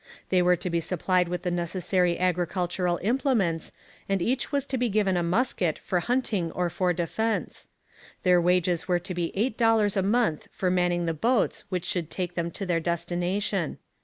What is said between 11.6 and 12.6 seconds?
which should take them